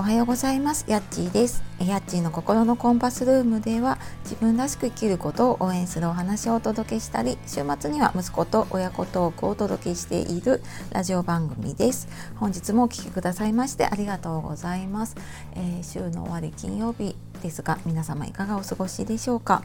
[0.00, 0.86] おはようございます。
[0.88, 1.62] やっちーです。
[1.78, 12.08] やっちーの心のコンパスルームでは自分らしく生きることを応援するお話をお届けしたり週末には息子と親子トークをお届けしているラジオ番組です。
[12.36, 15.16] 本日もお聴きくださいましてありがとうございます、
[15.54, 19.64] えー、週の終わり金曜日ですが皆様いかがお過ごしでしょうか？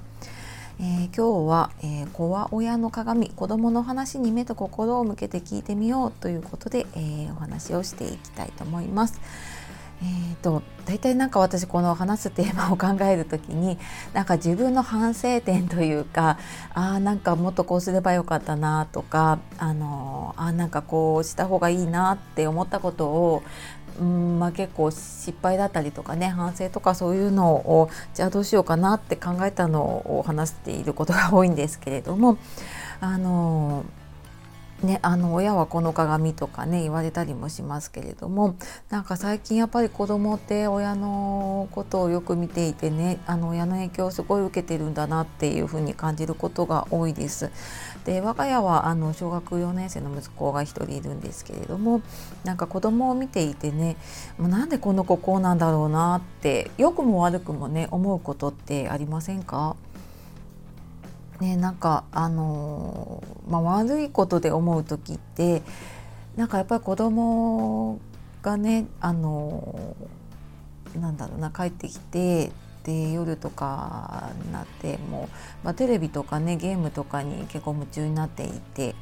[0.77, 9.21] えー、今日は、えー、子は親の鏡子供の話に目と心を向けて聞いてみようということで、えー、お話をしていきたいと思います。
[10.05, 13.79] えーと、大体なんか私この話すテーマを考える時に
[14.13, 16.37] なんか自分の反省点というか
[16.73, 23.43] あなんかもっとこうすればよかったなとかあのあなんかこうした方がいいなって思ったことを
[24.03, 29.83] んまあ、結構失敗だったりとかね反省とかそういうのをじゃあどうしようかなって考えたの
[30.17, 32.37] を話していることが多いんですけれども
[32.99, 33.85] あの
[34.85, 38.55] ね、あの親はこの鏡とかね言われたりもしますけれども
[38.89, 47.51] なんか最近やっぱり子供って親のことをよく見ていてねあの親の影響をすごい受けてるんだなっていうふうに感じることが多いです。
[48.05, 52.01] で我が家はあの小学4年生の息子が1人いるんですけれども
[52.43, 53.97] なんか子供を見ていてね
[54.37, 59.75] もうなんでこの子こうなんだろうなって良くも悪くもね思うことってありませんか？
[61.39, 65.63] ね、なんかあのー、まあ、悪いことで思う時って
[66.35, 67.99] なんかやっぱり子供
[68.41, 72.51] がねあのー、なんだろうな帰ってきて
[72.85, 75.29] で夜とかになっても
[75.63, 78.95] う、まあ、テレビとかねゲームとかに結構夢中になっていて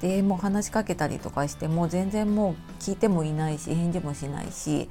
[0.00, 4.88] でもう話しかけたりとかしても全然もう聞いてもいないし返事もしないし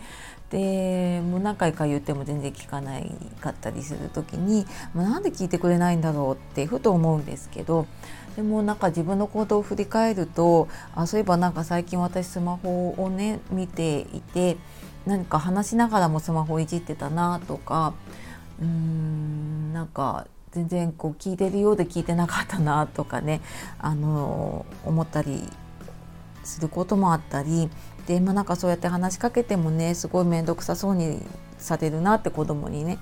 [0.50, 3.12] でもう何回か言っても全然聞かない
[3.42, 7.88] かったりする時にもうなんで聞いてくれないんだろうってふと思うんですけど
[8.36, 14.58] でもなんか自分の行動を振り返るとあそういえばなんか最近私スマホをね見ていて
[15.06, 17.94] 何か話しながらもスマホいじってたなとか
[18.60, 23.42] うーんなんか全然こう聞いてるようで聞いてなかったなとかね
[23.78, 25.44] あの思ったり
[26.46, 27.70] することもあったり
[28.08, 31.22] で、まあ、なんかそうやって話しかけてもねすごい面倒くさそうに
[31.58, 33.00] されるなって子供にね。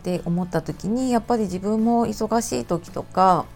[0.00, 3.46] って思った時にやっぱり自分も忙しい時とか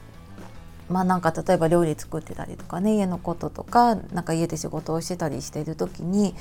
[0.88, 6.34] まあなんか例えば料理作ってたりとかね家のこととかなんか家で仕事をしてたりしてる時に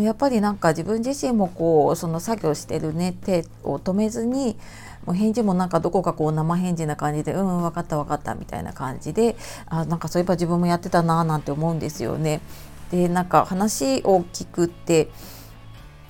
[0.00, 4.56] やっぱりなんか自分自身もこうその作業してるね手を止めずに
[5.04, 9.36] もう返事もなんかどこかこう生返事な感じで「うん分かった分かった」みたいな感じで
[9.66, 12.40] あなんかそういえば自分もやってたななんて思うんですよね。
[12.90, 15.10] でなんか話を聞くって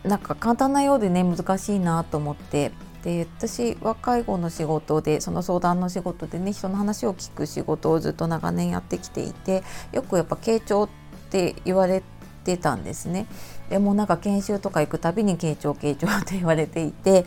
[0.05, 2.73] なんか簡単なようでね難しいなと思って
[3.07, 9.63] で私は介護の仕事でその相談の仕事でね人の話を聞く仕事をずっと長年やってきていて
[9.93, 10.89] よくやっぱ傾聴っ
[11.31, 12.03] て言われ
[12.43, 13.27] てたんですね。
[13.71, 17.25] でもなんか研修とか行くたびに傾聴傾聴って言われていて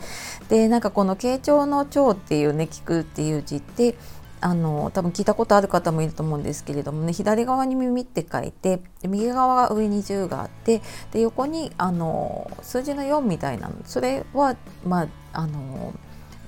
[0.50, 3.94] でなんかこの傾聴の聴っていうね聞くっていう字って
[4.40, 10.80] あの多分聞いたことある方もいると思うんですけれどもね左側に耳って書いて右側が上に10があって
[11.12, 15.92] で横にあの数字の4みたいなのそれはまああの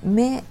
[0.03, 0.43] 目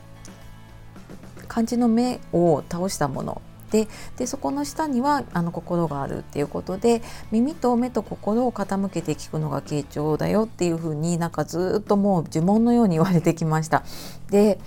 [1.49, 3.43] 漢字の目を倒したもの
[3.73, 13.83] ででそこの下にはあの心があるっていうことで耳と目と心を傾けて聞くのが傾聴だよっていうふうになんかずっともう呪文のように言われてきました。
[14.31, 14.59] で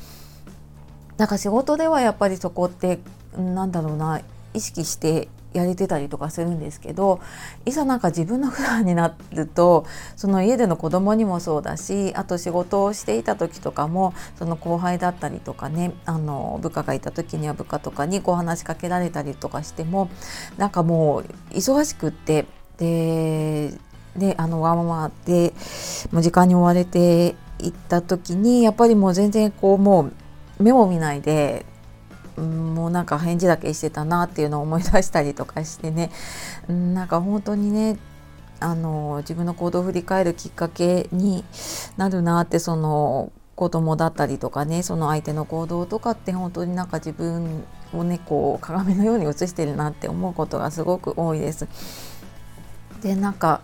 [1.18, 3.00] なんか仕事ではやっぱりそこって
[3.38, 4.22] なんだろうな
[4.54, 7.22] 意識してやれてたりとかするんですけど
[7.66, 9.86] いざなんか自分の普段になると
[10.18, 20.10] その家での子供にもそうだしあと仕事をしていた時とかもその後輩だったりとかねあの部下がいた時には部下とかにこう話しかけられたりとかしても
[20.58, 22.46] なんかもう忙しくって
[22.78, 23.74] で
[24.18, 25.54] であのワンママで
[26.12, 30.14] もう時間に追われていった時にやっぱりもう全然こうもう
[30.60, 31.66] 目も見ないで
[32.38, 36.12] もうなんか返事だけしてたなっていうのを思い出したりとかしてね
[36.68, 37.98] なんか本当にね
[38.60, 41.44] あの自分の行動を振り返るきっかけに
[41.98, 47.64] なるなってその子供だったりとかねその相手の行動とかって本当になんか自分
[47.94, 51.68] をねこう鏡のように映してるなって思うことがすごく多いです。
[53.02, 53.62] でなんか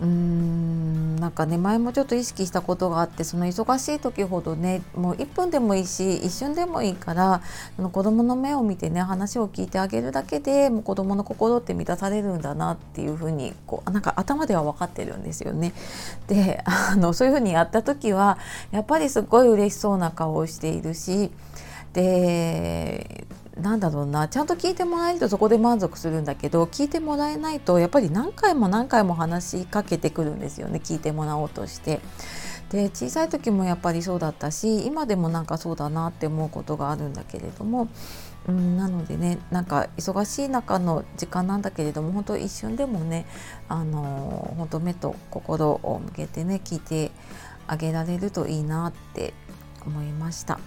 [0.00, 7.40] うーんなんかね前もちょっと意識したことがあってその忙しい時ほどねもう1分でもいいし一瞬でもいいから
[7.76, 15.72] その子供の目を見てね話を聞いてあげるだけでもう子供の心って満たされるんだなっていうふうにこうなんか頭では分かってるんですよね。
[16.28, 18.38] であのそういうふうにやった時は
[18.70, 21.30] やっぱりすっごい嬉しそうな顔をしているし
[21.94, 23.26] で
[23.60, 32.00] なんだろうなちゃんと聞いてもらえるとそこで満足するんだけど聞いてもらえないとやっぱり何回も何回も話しかけてくるんですよね聞いてもらおうとして。
[32.70, 37.88] で小さい時もやっぱりそうだったし今でもなんかそうだなって思うことがあるんだけれども、
[38.48, 43.24] うん、なのでねなんか忙しい中の時間なんだけれども本当一瞬でもね
[43.68, 47.12] あの本当目と心を向けてね聞いて
[47.68, 49.32] あげられるといいなって
[49.84, 50.58] 思いました。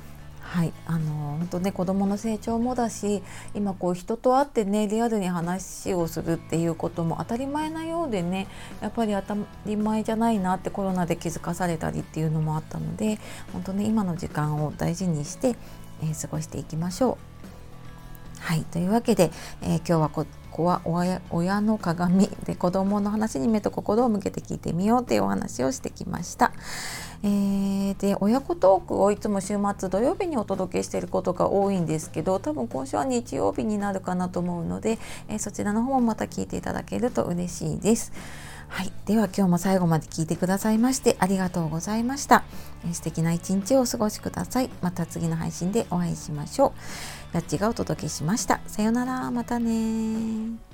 [0.50, 3.22] はい、あの本当ね子どもの成長もだし
[3.54, 8.48] 今こう人と会ってねリアルに話をするっていうことも当たり前なようでね
[8.82, 9.38] やっぱり当た
[9.68, 13.20] り前じゃないなってコロナで気づかされたりっていうのもあったので
[13.54, 15.56] 本当ね今の時間を大事にして、
[16.02, 17.20] えー、過ごしていきましょ
[18.42, 18.42] う。
[18.42, 19.32] はいというわけで、
[19.62, 20.26] えー、今日はこ
[20.60, 26.52] こは親親の鏡で子どもの話に目と心を向けて聞いてみようというお話をしてきました。
[27.24, 38.12] えー、で親子トークをいつも週末土曜日にお届けしていることが多いんですけど多分今週は日曜日になるかなと思うので、えー、そちらの方もまた聞いていただけると嬉しいです。
[38.68, 42.44] はい、では今日も最後まで聞いてくださいましてありがとうございました。
[42.86, 44.70] えー、素敵な一日をお過ごしください。
[44.82, 46.72] また次の配信でお会いしましょう。
[47.32, 48.60] ラッチがお届けしました。
[48.68, 50.69] さようなら、またね